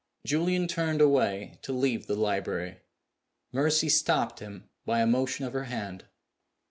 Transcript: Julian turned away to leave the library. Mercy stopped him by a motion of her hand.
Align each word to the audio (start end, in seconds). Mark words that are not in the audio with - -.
Julian 0.25 0.67
turned 0.67 0.99
away 0.99 1.59
to 1.61 1.71
leave 1.71 2.07
the 2.07 2.15
library. 2.15 2.77
Mercy 3.51 3.87
stopped 3.87 4.39
him 4.39 4.67
by 4.83 4.99
a 4.99 5.05
motion 5.05 5.45
of 5.45 5.53
her 5.53 5.65
hand. 5.65 6.05